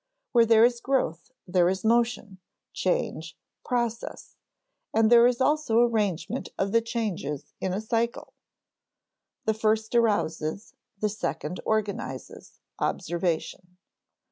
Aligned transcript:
Where 0.31 0.47
there 0.47 0.65
is 0.65 0.81
growth, 0.81 1.29
there 1.47 1.69
is 1.69 1.85
motion, 1.85 2.39
change, 2.73 3.37
process; 3.63 4.35
and 4.95 5.11
there 5.11 5.27
is 5.27 5.39
also 5.39 5.77
arrangement 5.77 6.49
of 6.57 6.71
the 6.71 6.81
changes 6.81 7.53
in 7.61 7.71
a 7.71 7.79
cycle. 7.79 8.33
The 9.45 9.53
first 9.53 9.93
arouses, 9.93 10.73
the 10.99 11.09
second 11.09 11.59
organizes, 11.65 12.59
observation. 12.79 13.77